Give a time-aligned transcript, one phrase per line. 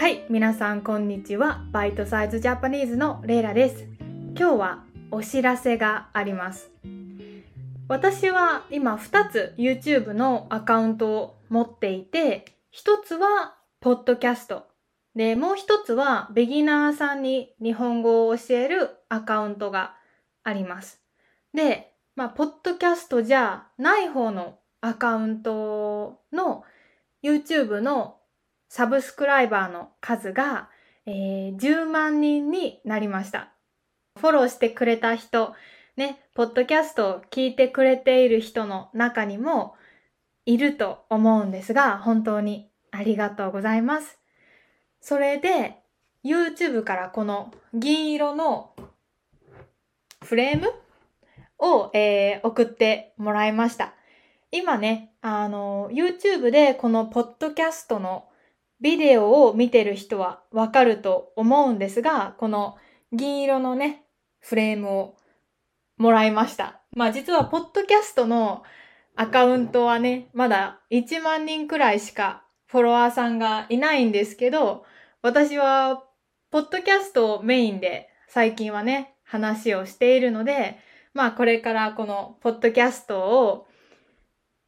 [0.00, 1.62] はい、皆さんこんにちは。
[1.72, 3.86] バイトサイズジャパニーズのレイラです。
[4.34, 6.70] 今日はお知らせがあります。
[7.86, 14.64] 私は今2つ YouTube のアカウントを持っていて、1つはポッドキャスト。
[15.14, 19.96] で、もう1つはビギナーさんに日本語を教えるアカウントが
[20.44, 21.02] あります。
[21.52, 26.64] で、まあ、ポッドキャストじゃない方のアカウントの
[27.22, 28.16] YouTube の
[28.70, 30.70] サブスクライバーの数が、
[31.04, 33.52] えー10万人になりました。
[34.16, 35.54] フォローしてくれた人、
[35.96, 39.74] ね、ポッドキャストを聞いてくれている人の中にも
[40.46, 44.20] いると思うんですが、本当にありがとうございます。
[45.00, 45.82] それで、
[46.24, 48.76] YouTube からこの銀色の
[50.24, 50.72] フレーム
[51.58, 53.94] を、えー送ってもらいました。
[54.52, 58.29] 今ね、あの、YouTube でこのポッドキャストの
[58.80, 62.76] ビデオを見てる人はわかると思うんですが、この
[63.12, 64.04] 銀色のね、
[64.40, 65.16] フレームを
[65.98, 66.80] もらいました。
[66.96, 68.62] まあ実はポッドキャストの
[69.16, 74.84] アカウントはね、まだ1万人くらいしかフォロワーさんがいないんですけど、
[75.22, 76.04] 私は
[76.50, 80.78] ポッドキャストをメインで最近はね、話をしているので、
[81.12, 83.66] まあこれからこのポッドキャストを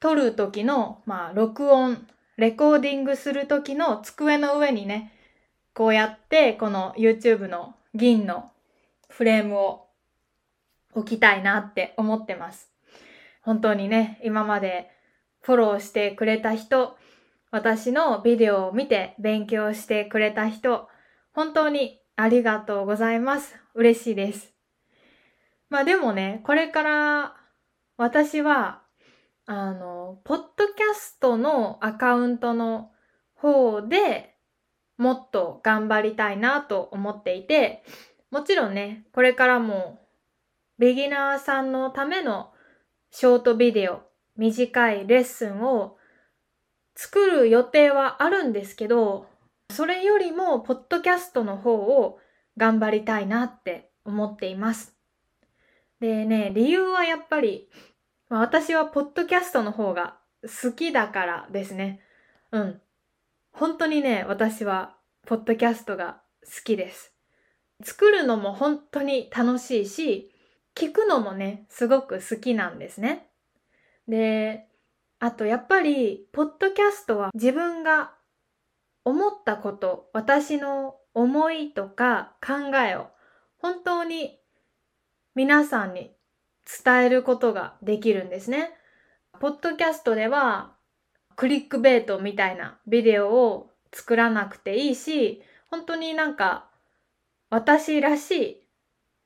[0.00, 2.06] 撮る時の、まあ録音、
[2.38, 5.12] レコーディングする時の机の上にね、
[5.74, 8.50] こうやってこの YouTube の銀の
[9.08, 9.88] フレームを
[10.94, 12.70] 置きたいなって思ってます。
[13.42, 14.88] 本当にね、今まで
[15.42, 16.96] フォローしてくれた人、
[17.50, 20.88] 私のビデオを見て勉強してくれた人、
[21.32, 23.56] 本当にありがとうございます。
[23.74, 24.52] 嬉しいです。
[25.70, 27.36] まあでもね、これから
[27.96, 28.82] 私は、
[29.50, 32.90] あの、ポッドキャストのアカウントの
[33.32, 34.34] 方で
[34.98, 37.82] もっと頑張りたいなと思っていて、
[38.30, 40.00] もちろんね、これからも
[40.78, 42.52] ビギナーさんのための
[43.10, 44.02] ショートビデオ、
[44.36, 45.96] 短いレッスンを
[46.94, 49.28] 作る予定はあるんですけど、
[49.70, 52.18] それよりもポッドキャストの方を
[52.58, 54.94] 頑張りたいなって思っています。
[56.00, 57.70] でね、理由はやっぱり、
[58.28, 62.00] まあ私はポッドキャストの方が好きだからですね。
[62.52, 62.80] うん。
[63.52, 64.96] 本当にね、私は
[65.26, 67.12] ポッドキャストが好きです。
[67.82, 70.32] 作るのも本当に楽しいし、
[70.74, 73.28] 聞くのもね、すごく好きなんですね。
[74.06, 74.66] で、
[75.18, 78.14] あとやっぱり、ポッドキャストは自分が
[79.04, 83.08] 思ったこと、私の思いとか考えを
[83.58, 84.38] 本当に
[85.34, 86.14] 皆さんに
[86.84, 88.70] 伝えることができるんですね。
[89.40, 90.74] ポッドキャストでは
[91.36, 96.68] クリックベイトみたいなビデオを作らなくていいし、本当になんか
[97.50, 98.66] 私らしい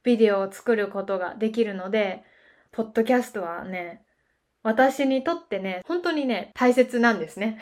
[0.05, 2.23] ビデオを作ることができるので、
[2.71, 4.05] ポッドキャストはね、
[4.63, 7.59] 私にとってね、本当にね、大切なんですね。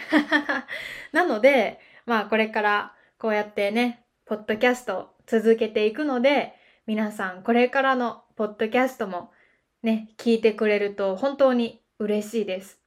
[1.13, 6.55] なので、まあこれからこうやってね、ポッドキャスト続けていくので、
[6.87, 9.33] 皆さんこれからのポッドキャストも
[9.83, 12.79] ね、聞いてくれると本当に嬉しいです。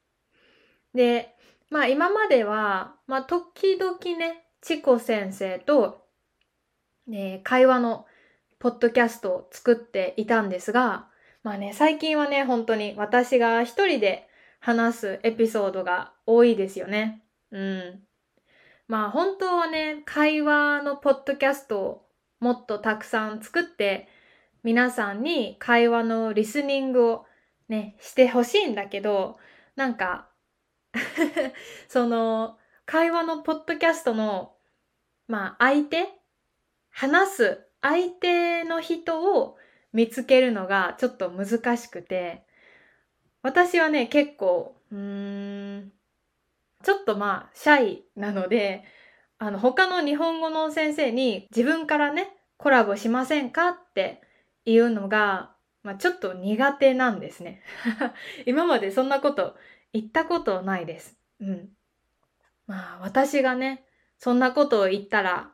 [0.93, 1.35] で、
[1.69, 6.05] まあ今までは、まあ時々ね、チコ先生と、
[7.07, 8.05] ね、会話の
[8.59, 11.07] ポッドキャストを作っていたんですが、
[11.43, 14.27] まあね、最近はね、本当に私が一人で
[14.59, 17.23] 話すエピソードが多いですよね。
[17.51, 18.03] うん。
[18.87, 22.05] まあ本当はね、会話のポッドキャストを
[22.39, 24.07] もっとたくさん作って、
[24.63, 27.25] 皆さんに会話のリスニングを
[27.69, 29.37] ね、してほしいんだけど、
[29.75, 30.29] なんか、
[31.87, 34.55] その、会話のポッドキャストの、
[35.27, 36.07] まあ相手
[36.89, 39.57] 話す相手の人を
[39.91, 42.43] 見つけるのがちょっと難しくて、
[43.41, 45.91] 私はね、結構、うーん、
[46.83, 48.85] ちょっとまあ、シャイなので、
[49.37, 54.21] あの、他の日本語の先生に自分からね、コラボしませんかって
[54.65, 55.51] いうのが、
[55.83, 57.61] まあ、ちょっと苦手なんですね。
[58.45, 59.55] 今までそんなこと
[59.91, 61.17] 言ったことないです。
[61.39, 61.69] うん。
[62.67, 63.85] まあ、私がね、
[64.17, 65.51] そんなことを言ったら、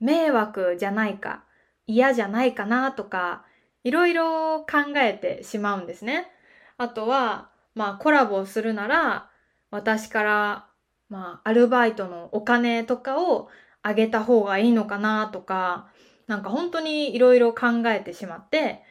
[0.00, 1.44] 迷惑じゃないか、
[1.86, 3.44] 嫌じゃないかなとか、
[3.84, 6.30] いろいろ考えてしまうんですね。
[6.76, 9.30] あとは、まあ、コラボをするなら、
[9.70, 10.66] 私から、
[11.08, 13.48] まあ、アルバイトのお金とかを
[13.82, 15.88] あげた方がいいのかなとか、
[16.32, 18.82] なんか本当にいろいろ考えてしまって、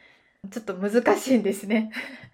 [0.52, 1.90] ちょっと難しいんですね。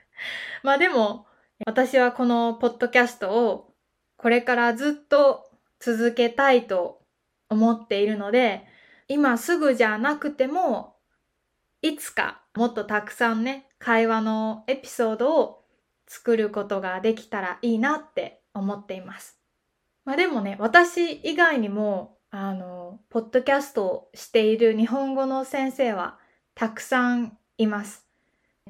[0.63, 1.27] まあでも、
[1.65, 3.75] 私はこのポッドキャストを
[4.19, 5.51] これからずっと
[5.81, 7.01] 続けたいと
[7.49, 8.67] 思っているので、
[9.09, 10.97] 今すぐじゃなくても、
[11.81, 15.65] いつかもっとたくさんね、会話のエピソードを
[16.07, 19.41] 作ることができたらいいなって思っています。
[20.05, 26.19] まあでもね、私以外にも、あの、ポッドキャストをしている日本語の先生は
[26.55, 28.07] たくさんいます。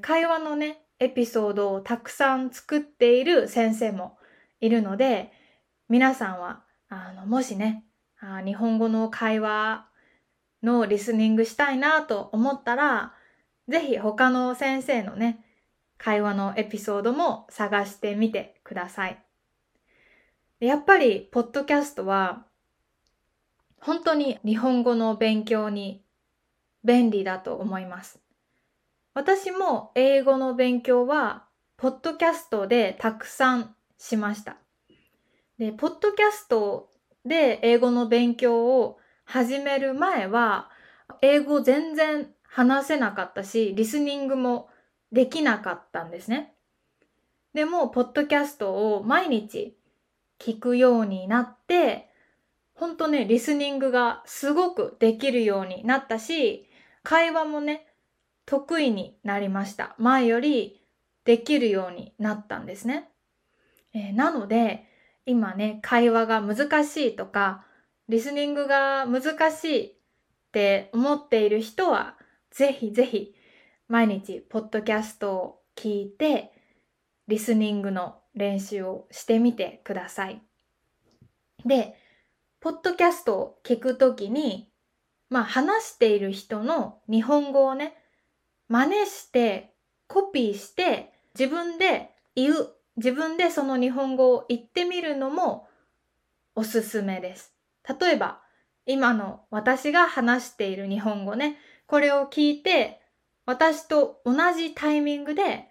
[0.00, 4.18] 会話のね、エピソードをたくさん作っている先生も
[4.60, 5.32] いるので、
[5.88, 7.84] 皆さんは、あの、もしね、
[8.20, 9.88] あ日本語の会話
[10.62, 13.14] のリスニングしたいなと思ったら、
[13.68, 15.44] ぜひ他の先生のね、
[15.98, 19.22] 会話のエピソードも探してみてください。
[20.60, 22.47] やっぱり、ポッドキャストは、
[23.80, 26.02] 本当に日本語の勉強に
[26.84, 28.20] 便利だと思います。
[29.14, 31.46] 私も英語の勉強は、
[31.76, 34.56] ポッドキャストでたくさんしました。
[35.58, 36.90] で、ポッドキャスト
[37.24, 40.70] で英語の勉強を始める前は、
[41.22, 44.68] 英語全然話せなかったし、リスニングも
[45.12, 46.54] できなかったんですね。
[47.54, 49.76] でも、ポッドキャストを毎日
[50.38, 52.07] 聞くようになって、
[52.78, 56.70] ほんとね、リスニングがすごくできるようになったし、
[57.02, 57.88] 会話もね、
[58.46, 59.96] 得意になりました。
[59.98, 60.80] 前より
[61.24, 63.10] できるようになったんですね。
[63.94, 64.86] えー、なので、
[65.26, 67.64] 今ね、会話が難しいとか、
[68.08, 69.94] リスニングが難しいっ
[70.52, 72.16] て思っている人は、
[72.52, 73.34] ぜひぜひ
[73.88, 76.52] 毎日ポッドキャストを聞いて、
[77.26, 80.40] リスニングの練習をしてみてください。
[81.66, 81.96] で、
[82.60, 84.68] ポッドキャストを聞くときに、
[85.30, 87.94] まあ話している人の日本語をね、
[88.68, 89.74] 真似して、
[90.08, 95.68] コピーして、自分で言う、自分でその日本語を言ってみるのも
[96.56, 97.54] おすすめです。
[98.00, 98.40] 例えば、
[98.86, 103.00] 今の私が話している日本語ね、これを聞いて、
[103.46, 105.68] 私と同じタイミングで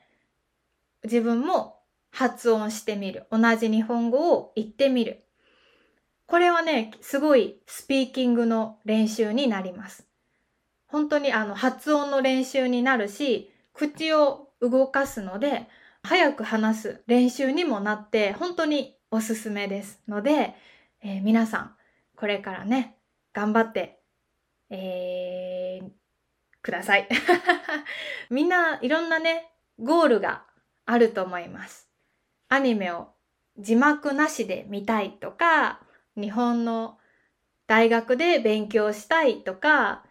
[1.04, 1.82] 自分も
[2.12, 3.28] 発音してみる。
[3.30, 5.27] 同じ日本語を言ってみる。
[6.28, 10.08] これはね、すごいスピーキングの練習になります。
[10.88, 15.68] 本当にあの発音の練習になるし、口を動かすので、
[16.04, 20.56] 早く話す練習にもなって、本当におすすめですので、
[21.02, 21.76] えー、皆さん、
[22.18, 22.98] これからね、
[23.34, 24.00] 頑張って、
[24.70, 25.90] えー、
[26.62, 27.08] ください。
[28.30, 30.44] みんないろんなね、ゴールが
[30.86, 31.88] あると思います。
[32.50, 33.14] アニメを
[33.58, 35.82] 字幕なしで見たいとか、
[36.18, 36.98] 日本の
[37.68, 40.04] 大学で勉強したいとか、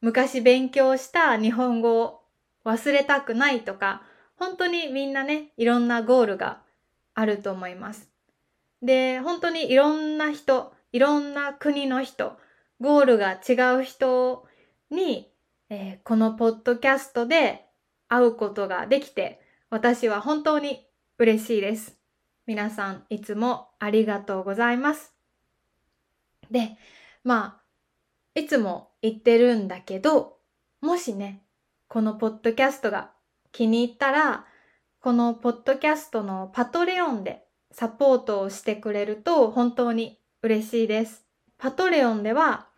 [0.00, 2.20] 昔勉強した日本語を
[2.64, 4.02] 忘れたくないとか、
[4.36, 6.62] 本当にみんなね、いろんなゴールが
[7.14, 8.10] あると思います。
[8.82, 12.36] で、本当にいろんな人、いろんな国の人、
[12.80, 14.46] ゴールが違う人
[14.90, 15.32] に、
[15.70, 17.64] えー、このポッドキャストで
[18.08, 20.86] 会うことができて、私は本当に
[21.18, 21.98] 嬉しいです。
[22.46, 25.15] 皆さんいつもありがとうございます。
[26.50, 26.76] で、
[27.24, 27.60] ま
[28.34, 30.38] あ、いつも言ってるんだけど、
[30.80, 31.42] もしね、
[31.88, 33.12] このポッドキャストが
[33.52, 34.46] 気に入ったら、
[35.00, 41.24] このポッドキャストのパトレオンでサポートをしてくれると本当に嬉しいです。
[41.58, 42.68] パトレオンでは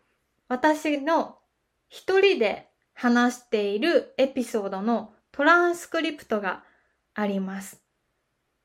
[0.47, 1.37] 私の
[1.87, 6.63] 一人で話しているエピソードのトランスクリプトが
[7.13, 7.81] あります。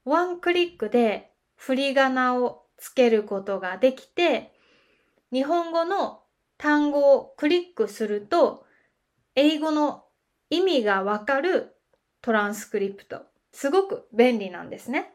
[0.04, 4.53] ワンクリックで振り仮名をつけることができて、
[5.34, 6.20] 日本語の
[6.58, 8.64] 単語をクリックすると、
[9.34, 10.04] 英語の
[10.48, 11.74] 意味がわかる
[12.22, 13.22] トランスクリプト。
[13.50, 15.12] すごく便利なんですね。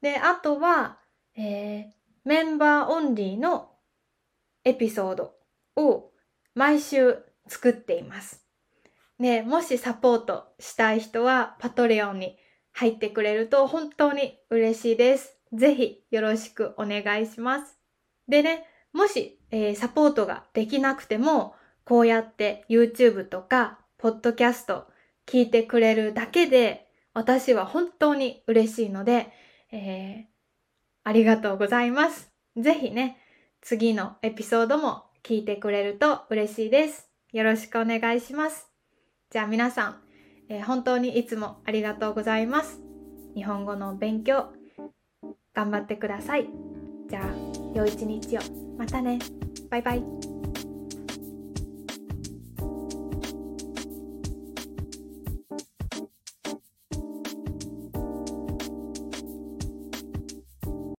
[0.00, 1.00] で、あとは、
[1.36, 1.84] えー、
[2.24, 3.72] メンバーオンリーの
[4.64, 5.34] エピソード
[5.74, 6.12] を
[6.54, 8.46] 毎週作っています。
[9.18, 12.38] で、もしサポートしたい人はパトレオンに
[12.72, 15.36] 入ってくれると本当に嬉しいです。
[15.52, 17.76] ぜひよろしくお願いします。
[18.28, 18.64] でね、
[18.94, 24.86] もし、えー、サポートができなくても、こうやって YouTube とか、ポッドキャスト
[25.26, 29.32] 聞いてくれるだけで、私は本当に嬉しいので、
[29.72, 30.24] えー、
[31.02, 32.32] ありがとうございます。
[32.56, 33.18] ぜひね、
[33.60, 37.10] 次のエピソードも聞いてくれると嬉しいです。
[37.32, 38.68] よろしくお願いします。
[39.30, 40.00] じゃあ皆さん、
[40.48, 42.80] えー、本当にいつもありがとうございます。
[43.34, 44.52] 日本語の勉強、
[45.52, 46.48] 頑張ってください。
[47.08, 47.43] じゃあ、
[47.74, 48.40] 良い一日を。
[48.78, 49.18] またね。
[49.70, 50.33] バイバイ。